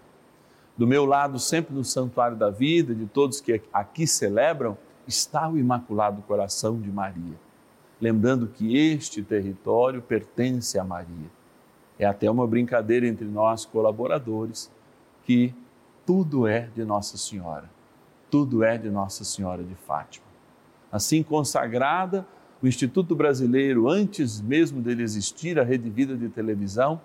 Do 0.77 0.87
meu 0.87 1.05
lado, 1.05 1.39
sempre 1.39 1.75
no 1.75 1.85
Santuário 1.85 2.37
da 2.37 2.51
Vida, 2.51 2.95
de 2.95 3.07
todos 3.07 3.41
que 3.41 3.61
aqui 3.73 4.07
celebram, 4.07 4.79
está 5.07 5.49
o 5.49 5.59
Imaculado 5.59 6.23
Coração 6.23 6.81
de 6.81 6.91
Maria 6.91 7.48
lembrando 8.01 8.47
que 8.47 8.77
este 8.77 9.23
território 9.23 10.01
pertence 10.01 10.79
a 10.79 10.85
Maria. 10.85 11.31
É 11.99 12.07
até 12.07 12.31
uma 12.31 12.47
brincadeira 12.47 13.07
entre 13.07 13.27
nós, 13.27 13.65
colaboradores, 13.65 14.71
que 15.25 15.55
tudo 16.07 16.47
é 16.47 16.69
de 16.75 16.85
Nossa 16.85 17.19
Senhora, 17.19 17.69
tudo 18.31 18.63
é 18.63 18.79
de 18.79 18.89
Nossa 18.89 19.25
Senhora 19.25 19.63
de 19.63 19.75
Fátima. 19.75 20.27
Assim 20.91 21.23
consagrada, 21.23 22.27
o 22.63 22.67
Instituto 22.67 23.15
Brasileiro, 23.15 23.89
antes 23.89 24.41
mesmo 24.41 24.81
dele 24.81 25.03
existir, 25.03 25.59
a 25.59 25.65
Rede 25.65 25.91
Vida 25.91 26.17
de 26.17 26.29
televisão, 26.29 27.01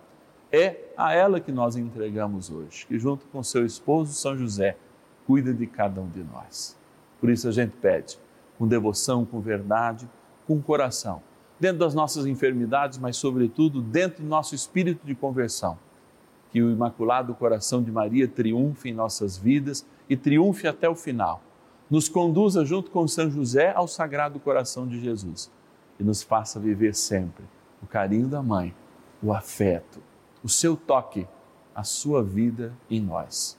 é 0.51 0.77
a 0.95 1.13
ela 1.13 1.39
que 1.39 1.51
nós 1.51 1.75
entregamos 1.75 2.49
hoje, 2.51 2.85
que 2.85 2.97
junto 2.99 3.25
com 3.25 3.41
seu 3.43 3.65
esposo 3.65 4.13
São 4.13 4.37
José, 4.37 4.77
cuida 5.25 5.53
de 5.53 5.65
cada 5.65 5.99
um 5.99 6.07
de 6.07 6.23
nós. 6.23 6.77
Por 7.19 7.29
isso 7.29 7.47
a 7.47 7.51
gente 7.51 7.75
pede, 7.81 8.17
com 8.57 8.67
devoção, 8.67 9.25
com 9.25 9.41
verdade, 9.41 10.07
com 10.47 10.55
o 10.55 10.61
coração, 10.61 11.21
dentro 11.59 11.79
das 11.79 11.93
nossas 11.93 12.25
enfermidades, 12.25 12.97
mas, 12.97 13.17
sobretudo, 13.17 13.81
dentro 13.81 14.23
do 14.23 14.29
nosso 14.29 14.53
espírito 14.55 15.05
de 15.05 15.15
conversão. 15.15 15.77
Que 16.51 16.61
o 16.61 16.71
Imaculado 16.71 17.33
Coração 17.33 17.81
de 17.81 17.91
Maria 17.91 18.27
triunfe 18.27 18.89
em 18.89 18.93
nossas 18.93 19.37
vidas 19.37 19.85
e 20.09 20.15
triunfe 20.15 20.67
até 20.67 20.87
o 20.87 20.95
final. 20.95 21.41
Nos 21.89 22.07
conduza 22.07 22.63
junto 22.65 22.91
com 22.91 23.07
São 23.07 23.29
José 23.29 23.73
ao 23.73 23.87
Sagrado 23.87 24.39
Coração 24.39 24.87
de 24.87 24.99
Jesus 24.99 25.51
e 25.99 26.03
nos 26.03 26.21
faça 26.21 26.59
viver 26.59 26.95
sempre 26.95 27.43
o 27.81 27.87
carinho 27.87 28.27
da 28.27 28.41
mãe, 28.41 28.73
o 29.21 29.33
afeto, 29.33 30.01
o 30.43 30.49
seu 30.49 30.75
toque, 30.75 31.27
a 31.75 31.83
sua 31.83 32.23
vida 32.23 32.73
em 32.89 33.01
nós. 33.01 33.57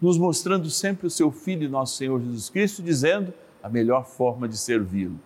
Nos 0.00 0.16
mostrando 0.16 0.70
sempre 0.70 1.06
o 1.06 1.10
seu 1.10 1.30
Filho, 1.30 1.68
nosso 1.68 1.96
Senhor 1.96 2.20
Jesus 2.20 2.48
Cristo, 2.48 2.82
dizendo 2.82 3.32
a 3.62 3.68
melhor 3.68 4.04
forma 4.04 4.48
de 4.48 4.56
servi-lo 4.56 5.18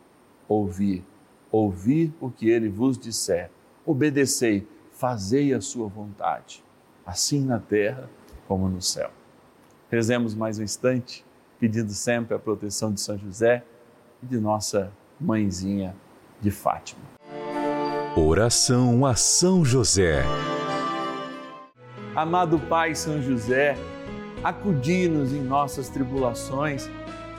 ouvir, 0.48 1.05
ouvir 1.50 2.12
o 2.20 2.31
que 2.31 2.48
ele 2.48 2.68
vos 2.68 2.98
disser, 2.98 3.50
obedecei, 3.85 4.66
fazei 4.92 5.52
a 5.52 5.61
sua 5.61 5.88
vontade, 5.88 6.64
assim 7.05 7.44
na 7.44 7.59
terra 7.59 8.09
como 8.46 8.68
no 8.68 8.81
céu. 8.81 9.11
Rezemos 9.90 10.35
mais 10.35 10.59
um 10.59 10.62
instante, 10.62 11.24
pedindo 11.59 11.92
sempre 11.92 12.35
a 12.35 12.38
proteção 12.38 12.92
de 12.92 13.00
São 13.00 13.18
José 13.18 13.64
e 14.22 14.26
de 14.26 14.38
nossa 14.38 14.92
mãezinha 15.20 15.94
de 16.40 16.50
Fátima. 16.50 17.02
Oração 18.16 19.07
a 19.07 19.14
São 19.14 19.64
José. 19.64 20.22
Amado 22.14 22.59
Pai 22.59 22.94
São 22.94 23.22
José, 23.22 23.76
acudi-nos 24.44 25.33
em 25.33 25.40
nossas 25.40 25.88
tribulações 25.88 26.90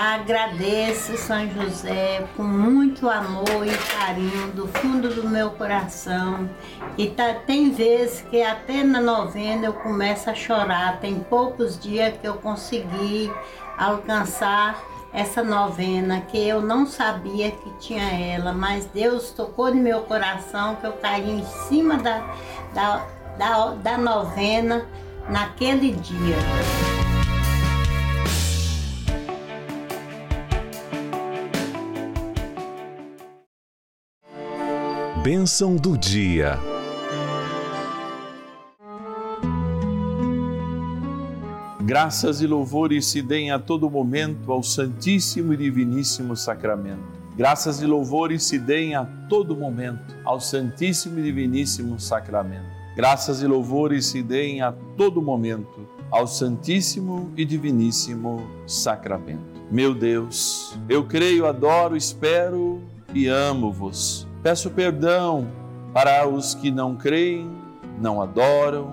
Agradeço 0.00 1.16
São 1.16 1.50
José 1.50 2.24
com 2.36 2.44
muito 2.44 3.10
amor 3.10 3.66
e 3.66 3.76
carinho 3.98 4.52
do 4.52 4.68
fundo 4.68 5.12
do 5.12 5.28
meu 5.28 5.50
coração. 5.50 6.48
E 6.96 7.08
tá, 7.08 7.34
tem 7.34 7.72
vezes 7.72 8.20
que 8.30 8.40
até 8.40 8.84
na 8.84 9.00
novena 9.00 9.66
eu 9.66 9.72
começo 9.72 10.30
a 10.30 10.34
chorar. 10.36 11.00
Tem 11.00 11.18
poucos 11.18 11.76
dias 11.76 12.16
que 12.16 12.28
eu 12.28 12.34
consegui 12.34 13.28
alcançar 13.76 14.80
essa 15.12 15.42
novena 15.42 16.20
que 16.20 16.38
eu 16.38 16.62
não 16.62 16.86
sabia 16.86 17.50
que 17.50 17.70
tinha 17.80 18.08
ela, 18.08 18.52
mas 18.52 18.86
Deus 18.86 19.32
tocou 19.32 19.74
no 19.74 19.82
meu 19.82 20.02
coração 20.02 20.76
que 20.76 20.86
eu 20.86 20.92
caí 20.92 21.28
em 21.28 21.44
cima 21.66 21.96
da, 21.96 22.22
da, 22.72 23.04
da, 23.36 23.70
da 23.70 23.98
novena 23.98 24.86
naquele 25.28 25.90
dia. 25.90 26.97
Bênção 35.30 35.76
do 35.76 35.94
dia. 35.94 36.58
Graças 41.82 42.40
e 42.40 42.46
louvores 42.46 43.04
se 43.04 43.20
deem 43.20 43.50
a 43.50 43.58
todo 43.58 43.90
momento 43.90 44.50
ao 44.50 44.62
Santíssimo 44.62 45.52
e 45.52 45.56
Diviníssimo 45.58 46.34
Sacramento. 46.34 47.02
Graças 47.36 47.82
e 47.82 47.86
louvores 47.86 48.44
se 48.44 48.58
deem 48.58 48.94
a 48.94 49.04
todo 49.28 49.54
momento 49.54 50.00
ao 50.24 50.40
Santíssimo 50.40 51.18
e 51.18 51.22
Diviníssimo 51.24 52.00
Sacramento. 52.00 52.64
Graças 52.96 53.42
e 53.42 53.46
louvores 53.46 54.06
se 54.06 54.22
deem 54.22 54.62
a 54.62 54.72
todo 54.96 55.20
momento 55.20 55.86
ao 56.10 56.26
Santíssimo 56.26 57.30
e 57.36 57.44
Diviníssimo 57.44 58.48
Sacramento. 58.66 59.60
Meu 59.70 59.92
Deus, 59.92 60.74
eu 60.88 61.04
creio, 61.04 61.44
adoro, 61.44 61.98
espero 61.98 62.80
e 63.12 63.26
amo-vos. 63.28 64.27
Peço 64.42 64.70
perdão 64.70 65.48
para 65.92 66.28
os 66.28 66.54
que 66.54 66.70
não 66.70 66.94
creem, 66.94 67.50
não 68.00 68.22
adoram, 68.22 68.92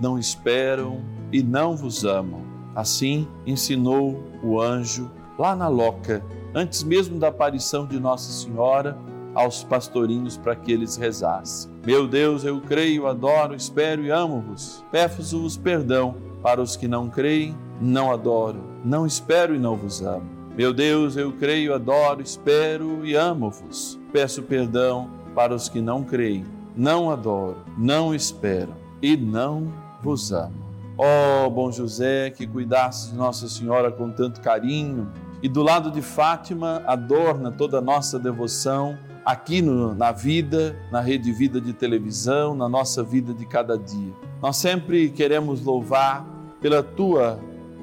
não 0.00 0.18
esperam 0.18 1.00
e 1.32 1.42
não 1.42 1.76
vos 1.76 2.04
amam. 2.04 2.42
Assim 2.74 3.26
ensinou 3.46 4.22
o 4.42 4.60
anjo 4.60 5.10
lá 5.38 5.54
na 5.54 5.68
loca, 5.68 6.22
antes 6.54 6.82
mesmo 6.82 7.18
da 7.18 7.28
aparição 7.28 7.86
de 7.86 8.00
Nossa 8.00 8.30
Senhora 8.30 8.96
aos 9.34 9.62
pastorinhos 9.62 10.38
para 10.38 10.56
que 10.56 10.72
eles 10.72 10.96
rezassem. 10.96 11.70
Meu 11.84 12.08
Deus, 12.08 12.42
eu 12.42 12.58
creio, 12.60 13.06
adoro, 13.06 13.54
espero 13.54 14.02
e 14.02 14.10
amo-vos. 14.10 14.82
Peço-vos 14.90 15.58
perdão 15.58 16.16
para 16.42 16.62
os 16.62 16.74
que 16.74 16.88
não 16.88 17.10
creem, 17.10 17.54
não 17.78 18.10
adoram, 18.10 18.62
não 18.82 19.06
espero 19.06 19.54
e 19.54 19.58
não 19.58 19.76
vos 19.76 20.00
amo. 20.00 20.24
Meu 20.56 20.72
Deus, 20.72 21.18
eu 21.18 21.32
creio, 21.32 21.74
adoro, 21.74 22.22
espero 22.22 23.04
e 23.04 23.14
amo-vos. 23.14 24.00
Peço 24.16 24.42
perdão 24.42 25.10
para 25.34 25.54
os 25.54 25.68
que 25.68 25.78
não 25.78 26.02
creem, 26.02 26.42
não 26.74 27.10
adoram, 27.10 27.58
não 27.76 28.14
esperam 28.14 28.72
e 29.02 29.14
não 29.14 29.70
vos 30.02 30.32
amo. 30.32 30.54
Ó 30.96 31.44
oh, 31.44 31.50
bom 31.50 31.70
José, 31.70 32.30
que 32.30 32.46
cuidasse 32.46 33.10
de 33.10 33.14
Nossa 33.14 33.46
Senhora 33.46 33.92
com 33.92 34.10
tanto 34.10 34.40
carinho, 34.40 35.12
e 35.42 35.50
do 35.50 35.62
lado 35.62 35.90
de 35.90 36.00
Fátima 36.00 36.82
adorna 36.86 37.52
toda 37.52 37.76
a 37.76 37.82
nossa 37.82 38.18
devoção 38.18 38.96
aqui 39.22 39.60
no, 39.60 39.94
na 39.94 40.12
vida, 40.12 40.74
na 40.90 41.02
rede 41.02 41.30
vida 41.30 41.60
de 41.60 41.74
televisão, 41.74 42.54
na 42.54 42.70
nossa 42.70 43.02
vida 43.02 43.34
de 43.34 43.44
cada 43.44 43.76
dia. 43.76 44.14
Nós 44.40 44.56
sempre 44.56 45.10
queremos 45.10 45.62
louvar 45.62 46.24
pela 46.58 46.82
tua 46.82 47.38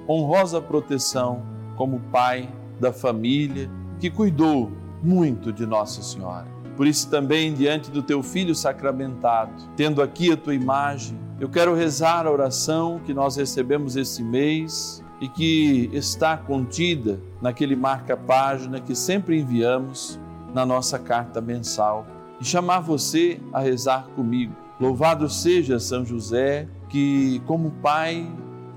honrosa 0.10 0.60
proteção 0.60 1.44
como 1.76 2.00
pai 2.12 2.50
da 2.80 2.92
família 2.92 3.70
que 4.00 4.10
cuidou 4.10 4.82
muito 5.04 5.52
de 5.52 5.66
Nossa 5.66 6.02
Senhora. 6.02 6.48
Por 6.78 6.88
isso 6.88 7.10
também 7.10 7.54
diante 7.54 7.92
do 7.92 8.02
teu 8.02 8.24
filho 8.24 8.56
sacramentado, 8.56 9.52
tendo 9.76 10.02
aqui 10.02 10.32
a 10.32 10.38
tua 10.38 10.56
imagem, 10.56 11.20
eu 11.40 11.50
quero 11.50 11.76
rezar 11.76 12.26
a 12.26 12.32
oração 12.32 13.00
que 13.06 13.14
nós 13.14 13.36
recebemos 13.36 13.96
esse 13.96 14.24
mês 14.24 15.04
e 15.20 15.28
que 15.28 15.90
está 15.94 16.36
contida 16.38 17.20
naquele 17.42 17.76
marca-página 17.76 18.80
que 18.80 18.96
sempre 18.96 19.40
enviamos 19.40 20.20
na 20.54 20.66
nossa 20.66 20.98
carta 20.98 21.42
mensal 21.42 22.08
e 22.40 22.46
chamar 22.46 22.80
você 22.80 23.40
a 23.52 23.60
rezar 23.60 24.08
comigo. 24.16 24.56
Louvado 24.80 25.30
seja 25.30 25.80
São 25.80 26.04
José, 26.04 26.68
que, 26.90 27.42
como 27.46 27.72
pai 27.72 28.30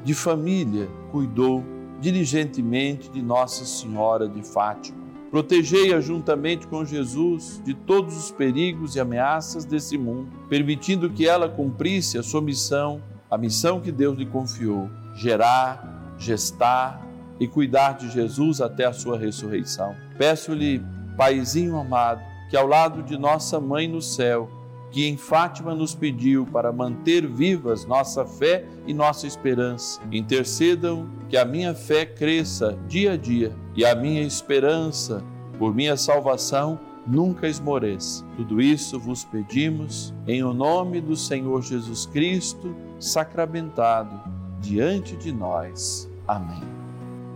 de 0.05 0.15
família, 0.15 0.89
cuidou 1.11 1.65
diligentemente 2.01 3.11
de 3.11 3.23
Nossa 3.23 3.65
Senhora 3.65 4.29
de 4.29 4.43
Fátima 4.43 5.06
Protegei-a 5.31 6.01
juntamente 6.01 6.67
com 6.67 6.85
Jesus 6.85 7.61
de 7.65 7.75
todos 7.75 8.17
os 8.17 8.31
perigos 8.31 8.95
e 8.95 9.01
ameaças 9.01 9.65
desse 9.65 9.99
mundo, 9.99 10.29
permitindo 10.49 11.11
que 11.11 11.27
ela 11.27 11.49
cumprisse 11.49 12.17
a 12.17 12.23
sua 12.23 12.41
missão, 12.41 13.03
a 13.31 13.37
missão 13.37 13.81
que 13.81 13.91
Deus 13.91 14.17
lhe 14.17 14.27
confiou: 14.27 14.89
gerar, 15.17 16.15
gestar 16.17 17.05
e 17.41 17.49
cuidar 17.49 17.93
de 17.93 18.11
Jesus 18.11 18.61
até 18.61 18.85
a 18.85 18.93
sua 18.93 19.19
ressurreição. 19.19 19.95
Peço-lhe, 20.17 20.83
Paizinho 21.17 21.77
amado, 21.77 22.23
que 22.49 22.57
ao 22.57 22.67
lado 22.67 23.03
de 23.03 23.19
nossa 23.19 23.61
mãe 23.61 23.89
no 23.89 24.01
céu, 24.01 24.49
que 24.91 25.07
em 25.07 25.17
Fátima 25.17 25.75
nos 25.75 25.95
pediu 25.95 26.47
para 26.47 26.73
manter 26.73 27.27
vivas 27.27 27.85
nossa 27.85 28.25
fé 28.25 28.65
e 28.87 28.95
nossa 28.95 29.27
esperança. 29.27 30.01
Intercedam 30.12 31.09
que 31.29 31.37
a 31.37 31.45
minha 31.45 31.75
fé 31.75 32.07
cresça 32.07 32.79
dia 32.87 33.12
a 33.12 33.17
dia 33.17 33.53
e 33.77 33.85
a 33.85 33.95
minha 33.95 34.23
esperança 34.23 35.23
por 35.59 35.75
minha 35.75 35.97
salvação 35.97 36.81
nunca 37.07 37.47
esmoreça. 37.47 38.25
Tudo 38.37 38.61
isso 38.61 38.99
vos 38.99 39.25
pedimos 39.25 40.12
em 40.27 40.43
o 40.43 40.53
nome 40.53 41.01
do 41.01 41.15
Senhor 41.15 41.62
Jesus 41.62 42.07
Cristo, 42.07 42.75
sacramentado 42.99 44.19
diante 44.61 45.17
de 45.17 45.33
nós. 45.33 46.11
Amém. 46.27 46.62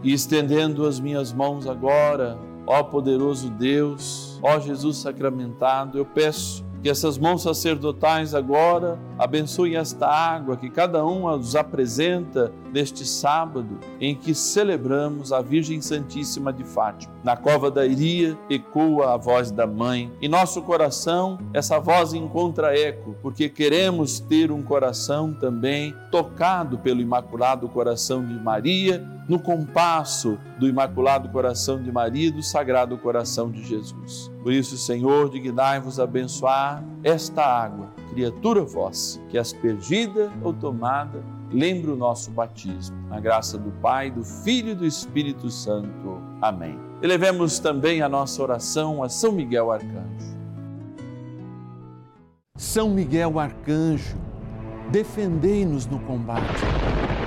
E 0.03 0.13
estendendo 0.13 0.87
as 0.87 0.99
minhas 0.99 1.33
mãos 1.33 1.67
agora, 1.67 2.39
ó 2.67 2.83
poderoso 2.83 3.51
Deus, 3.51 4.41
ó 4.43 4.59
Jesus 4.59 4.97
sacramentado, 4.97 5.99
eu 5.99 6.07
peço 6.07 6.65
que 6.83 6.89
essas 6.89 7.19
mãos 7.19 7.43
sacerdotais 7.43 8.35
agora 8.35 8.99
abençoem 9.21 9.77
esta 9.77 10.09
água 10.09 10.57
que 10.57 10.71
cada 10.71 11.05
um 11.05 11.27
os 11.27 11.55
apresenta 11.55 12.51
neste 12.73 13.07
sábado 13.07 13.79
em 14.01 14.15
que 14.15 14.35
celebramos 14.35 15.31
a 15.31 15.43
Virgem 15.43 15.83
Santíssima 15.83 16.51
de 16.51 16.65
Fátima. 16.65 17.13
Na 17.23 17.37
cova 17.37 17.71
da 17.71 17.85
Iria 17.85 18.39
ecoa 18.49 19.13
a 19.13 19.17
voz 19.19 19.51
da 19.51 19.67
mãe. 19.67 20.11
Em 20.23 20.29
nosso 20.29 20.63
coração, 20.63 21.39
essa 21.53 21.79
voz 21.79 22.15
encontra 22.15 22.75
eco, 22.75 23.15
porque 23.21 23.51
queremos 23.51 24.21
ter 24.21 24.51
um 24.51 24.63
coração 24.63 25.35
também 25.35 25.95
tocado 26.11 26.79
pelo 26.79 27.03
Imaculado 27.03 27.69
Coração 27.69 28.25
de 28.25 28.35
Maria, 28.35 29.07
no 29.29 29.39
compasso 29.39 30.39
do 30.59 30.67
Imaculado 30.67 31.29
Coração 31.29 31.81
de 31.81 31.93
Maria 31.93 32.29
e 32.29 32.33
do 32.33 32.43
Sagrado 32.43 32.97
Coração 32.99 33.51
de 33.51 33.63
Jesus. 33.65 34.29
Por 34.43 34.53
isso, 34.53 34.77
Senhor, 34.77 35.31
dignai-vos 35.31 36.01
abençoar 36.01 36.83
esta 37.05 37.45
água, 37.45 37.91
criatura 38.11 38.63
vossa, 38.63 39.21
que 39.29 39.39
aspergida 39.39 40.31
ou 40.43 40.53
tomada 40.53 41.23
lembre 41.53 41.91
o 41.91 41.97
nosso 41.97 42.31
batismo. 42.31 42.97
Na 43.09 43.21
graça 43.21 43.57
do 43.57 43.71
Pai, 43.81 44.11
do 44.11 44.25
Filho 44.25 44.71
e 44.71 44.75
do 44.75 44.87
Espírito 44.87 45.51
Santo. 45.51 46.21
Amém. 46.41 46.79
Elevemos 47.03 47.59
também 47.59 48.03
a 48.03 48.09
nossa 48.09 48.43
oração 48.43 49.03
a 49.03 49.09
São 49.09 49.33
Miguel 49.33 49.71
Arcanjo. 49.71 50.39
São 52.57 52.91
Miguel 52.91 53.39
Arcanjo, 53.39 54.17
defendei-nos 54.91 55.87
no 55.87 55.99
combate. 56.01 56.61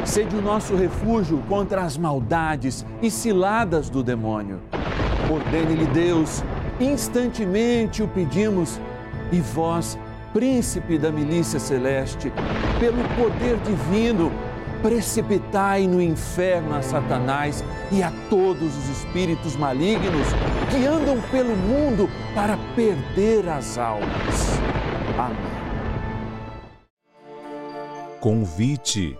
Sede 0.05 0.35
o 0.35 0.41
nosso 0.41 0.75
refúgio 0.75 1.41
contra 1.49 1.81
as 1.81 1.97
maldades 1.97 2.85
e 3.01 3.09
ciladas 3.09 3.89
do 3.89 4.03
demônio. 4.03 4.59
Ordene-lhe 5.31 5.87
Deus, 5.87 6.43
instantemente 6.79 8.03
o 8.03 8.07
pedimos, 8.07 8.79
e 9.31 9.39
vós, 9.39 9.97
príncipe 10.33 10.97
da 10.97 11.11
milícia 11.11 11.59
celeste, 11.59 12.33
pelo 12.79 13.03
poder 13.15 13.57
divino, 13.59 14.31
precipitai 14.81 15.87
no 15.87 16.01
inferno 16.01 16.75
a 16.75 16.81
Satanás 16.81 17.63
e 17.91 18.03
a 18.03 18.11
todos 18.29 18.75
os 18.75 18.89
espíritos 18.89 19.55
malignos 19.55 20.27
que 20.71 20.85
andam 20.85 21.21
pelo 21.29 21.55
mundo 21.55 22.09
para 22.33 22.57
perder 22.75 23.47
as 23.47 23.77
almas. 23.77 24.59
Amém. 25.17 25.37
Convite. 28.19 29.17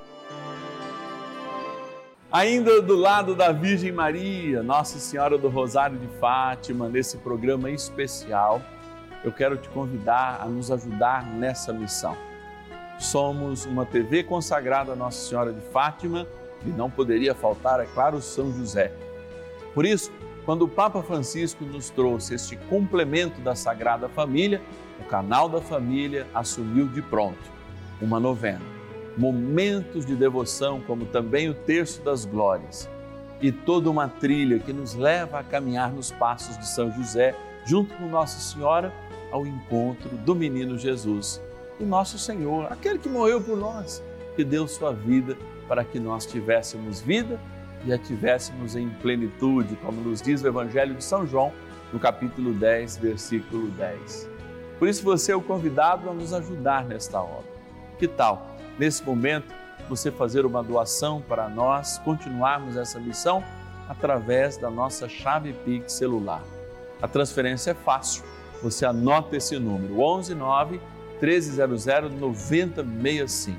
Ainda 2.32 2.82
do 2.82 2.96
lado 2.96 3.36
da 3.36 3.52
Virgem 3.52 3.92
Maria, 3.92 4.64
Nossa 4.64 4.98
Senhora 4.98 5.38
do 5.38 5.50
Rosário 5.50 6.00
de 6.00 6.08
Fátima, 6.20 6.90
nesse 6.90 7.18
programa 7.18 7.70
especial 7.70 8.60
eu 9.24 9.32
quero 9.32 9.58
te 9.58 9.70
convidar 9.70 10.40
a 10.42 10.46
nos 10.46 10.72
ajudar 10.72 11.26
nessa 11.26 11.72
missão. 11.72 12.16
Somos 13.00 13.66
uma 13.66 13.86
TV 13.86 14.24
consagrada 14.24 14.94
a 14.94 14.96
Nossa 14.96 15.28
Senhora 15.28 15.52
de 15.52 15.62
Fátima 15.62 16.28
e 16.66 16.70
não 16.70 16.90
poderia 16.90 17.34
faltar, 17.34 17.80
é 17.80 17.86
claro, 17.86 18.22
São 18.22 18.52
José. 18.52 18.92
Por 19.74 19.86
isso, 19.86 20.12
quando 20.46 20.64
o 20.64 20.68
Papa 20.68 21.02
Francisco 21.02 21.64
nos 21.64 21.90
trouxe 21.90 22.36
este 22.36 22.56
complemento 22.56 23.42
da 23.42 23.56
Sagrada 23.56 24.10
Família, 24.10 24.62
o 25.00 25.06
canal 25.06 25.50
da 25.50 25.62
família 25.62 26.28
assumiu 26.34 26.88
de 26.88 27.02
pronto 27.02 27.52
uma 28.02 28.20
novena. 28.20 28.62
Momentos 29.18 30.06
de 30.06 30.16
devoção, 30.16 30.82
como 30.82 31.06
também 31.06 31.50
o 31.50 31.54
Terço 31.54 32.02
das 32.02 32.26
Glórias 32.26 32.90
e 33.42 33.52
toda 33.52 33.90
uma 33.90 34.08
trilha 34.08 34.58
que 34.58 34.72
nos 34.72 34.96
leva 34.96 35.40
a 35.40 35.44
caminhar 35.44 35.92
nos 35.92 36.12
passos 36.12 36.58
de 36.58 36.66
São 36.66 36.90
José, 36.92 37.36
junto 37.66 37.94
com 37.96 38.08
Nossa 38.08 38.40
Senhora, 38.40 38.94
ao 39.34 39.48
encontro 39.48 40.10
do 40.18 40.36
menino 40.36 40.78
Jesus, 40.78 41.42
o 41.80 41.84
nosso 41.84 42.20
Senhor, 42.20 42.72
aquele 42.72 43.00
que 43.00 43.10
morreu 43.10 43.42
por 43.42 43.58
nós, 43.58 44.04
que 44.36 44.44
deu 44.44 44.68
sua 44.68 44.94
vida 44.94 45.36
para 45.68 45.84
que 45.84 46.00
nós 46.00 46.24
tivéssemos 46.24 47.02
vida 47.02 47.40
e 47.84 47.92
a 47.92 47.98
tivéssemos 47.98 48.76
em 48.76 48.90
plenitude, 48.90 49.76
como 49.78 50.00
nos 50.02 50.22
diz 50.22 50.44
o 50.44 50.48
Evangelho 50.48 50.94
de 50.94 51.04
São 51.04 51.26
João, 51.26 51.52
no 51.92 52.00
capítulo 52.00 52.54
10, 52.54 52.98
versículo 52.98 53.70
10. 53.72 54.30
Por 54.78 54.88
isso 54.88 55.04
você 55.04 55.32
é 55.32 55.36
o 55.36 55.42
convidado 55.42 56.12
a 56.12 56.14
nos 56.14 56.32
ajudar 56.32 56.86
nesta 56.86 57.20
obra. 57.20 57.52
Que 57.98 58.08
tal, 58.08 58.56
nesse 58.78 59.04
momento, 59.04 59.52
você 59.90 60.12
fazer 60.12 60.46
uma 60.46 60.62
doação 60.62 61.22
para 61.22 61.50
nós 61.50 61.98
continuarmos 62.00 62.78
essa 62.78 63.00
missão 63.00 63.44
através 63.90 64.58
da 64.58 64.70
nossa 64.70 65.10
chave 65.10 65.54
Pix 65.66 65.94
celular. 65.94 66.44
A 67.02 67.08
transferência 67.08 67.72
é 67.72 67.74
fácil. 67.74 68.24
Você 68.64 68.86
anota 68.86 69.36
esse 69.36 69.60
número: 69.60 70.00
11 70.00 70.34
9 70.34 70.82
1300 71.22 72.16
9065. 72.20 73.58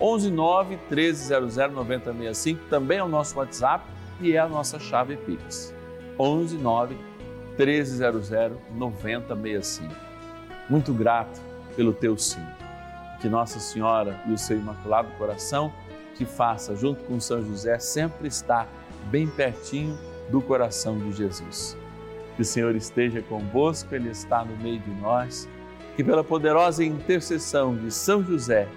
11 0.00 0.30
9 0.30 0.78
1300 0.90 1.56
9065 1.56 2.64
também 2.68 2.98
é 2.98 3.02
o 3.02 3.08
nosso 3.08 3.38
WhatsApp 3.38 3.84
e 4.20 4.34
é 4.34 4.38
a 4.38 4.48
nossa 4.48 4.78
chave 4.78 5.16
Pix. 5.16 5.74
11 6.18 6.58
9 6.58 6.94
1300 7.58 8.30
9065. 8.76 9.94
Muito 10.68 10.92
grato 10.92 11.40
pelo 11.74 11.92
teu 11.92 12.16
sim 12.16 12.44
que 13.20 13.28
Nossa 13.28 13.58
Senhora 13.58 14.20
e 14.26 14.32
o 14.32 14.38
seu 14.38 14.58
Imaculado 14.58 15.08
Coração 15.16 15.72
te 16.14 16.26
faça, 16.26 16.76
junto 16.76 17.02
com 17.04 17.18
São 17.18 17.42
José, 17.42 17.78
sempre 17.78 18.28
estar 18.28 18.68
bem 19.06 19.26
pertinho 19.26 19.98
do 20.30 20.42
coração 20.42 20.98
de 20.98 21.10
Jesus. 21.12 21.74
Que 22.36 22.42
o 22.42 22.44
Senhor 22.44 22.74
esteja 22.74 23.22
convosco, 23.22 23.94
Ele 23.94 24.10
está 24.10 24.44
no 24.44 24.56
meio 24.56 24.80
de 24.80 24.90
nós, 25.00 25.48
que 25.96 26.02
pela 26.02 26.24
poderosa 26.24 26.84
intercessão 26.84 27.76
de 27.76 27.90
São 27.90 28.22
José 28.22 28.68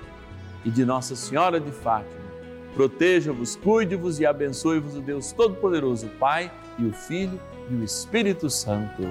e 0.63 0.69
de 0.69 0.85
Nossa 0.85 1.15
Senhora 1.15 1.59
de 1.59 1.71
Fátima, 1.71 2.27
proteja-vos, 2.75 3.55
cuide-vos 3.55 4.19
e 4.19 4.25
abençoe-vos 4.25 4.95
o 4.95 5.01
Deus 5.01 5.31
Todo-Poderoso, 5.31 6.07
Pai 6.19 6.51
e 6.77 6.85
o 6.85 6.93
Filho 6.93 7.39
e 7.69 7.73
o 7.73 7.83
Espírito 7.83 8.49
Santo. 8.49 9.03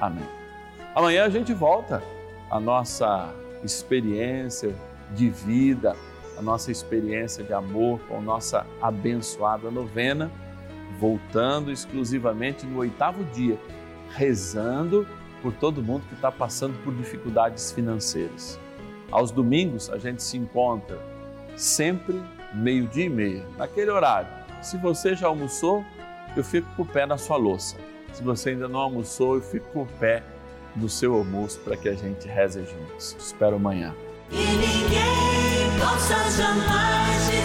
Amém. 0.00 0.24
Amanhã 0.94 1.24
a 1.24 1.28
gente 1.28 1.52
volta 1.52 2.02
a 2.50 2.58
nossa 2.58 3.34
experiência 3.62 4.74
de 5.14 5.28
vida, 5.28 5.94
a 6.38 6.42
nossa 6.42 6.70
experiência 6.70 7.44
de 7.44 7.52
amor 7.52 8.00
com 8.08 8.20
nossa 8.20 8.66
abençoada 8.80 9.70
novena, 9.70 10.30
voltando 10.98 11.70
exclusivamente 11.70 12.66
no 12.66 12.78
oitavo 12.78 13.24
dia, 13.32 13.58
rezando 14.10 15.06
por 15.42 15.52
todo 15.52 15.82
mundo 15.82 16.04
que 16.08 16.14
está 16.14 16.32
passando 16.32 16.74
por 16.82 16.94
dificuldades 16.94 17.72
financeiras. 17.72 18.58
Aos 19.10 19.30
domingos 19.30 19.90
a 19.90 19.98
gente 19.98 20.22
se 20.22 20.36
encontra 20.36 20.98
sempre 21.56 22.20
meio-dia 22.54 23.04
e 23.04 23.10
meia, 23.10 23.46
naquele 23.56 23.90
horário. 23.90 24.28
Se 24.62 24.78
você 24.78 25.14
já 25.14 25.26
almoçou, 25.26 25.84
eu 26.36 26.42
fico 26.42 26.68
com 26.74 26.82
o 26.82 26.86
pé 26.86 27.06
na 27.06 27.18
sua 27.18 27.36
louça. 27.36 27.76
Se 28.12 28.22
você 28.22 28.50
ainda 28.50 28.68
não 28.68 28.80
almoçou, 28.80 29.34
eu 29.34 29.42
fico 29.42 29.66
com 29.72 29.82
o 29.82 29.86
pé 29.86 30.22
no 30.74 30.88
seu 30.88 31.14
almoço 31.14 31.60
para 31.60 31.76
que 31.76 31.88
a 31.88 31.94
gente 31.94 32.26
reze 32.26 32.64
juntos. 32.64 33.16
Espero 33.18 33.56
amanhã. 33.56 33.94
E 34.30 34.36
ninguém 34.36 35.78
possa 35.78 36.14
jamais 36.30 37.43